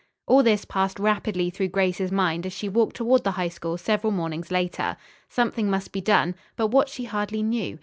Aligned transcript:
All 0.25 0.41
this 0.41 0.65
passed 0.65 0.97
rapidly 0.97 1.51
through 1.51 1.67
Grace's 1.67 2.11
mind 2.11 2.47
as 2.47 2.53
she 2.53 2.67
walked 2.67 2.95
toward 2.95 3.23
the 3.23 3.33
High 3.37 3.49
School 3.49 3.77
several 3.77 4.09
mornings 4.11 4.49
later. 4.49 4.97
Something 5.29 5.69
must 5.69 5.91
be 5.91 6.01
done, 6.01 6.33
but 6.55 6.69
what 6.69 6.89
she 6.89 7.03
hardly 7.03 7.43
knew. 7.43 7.77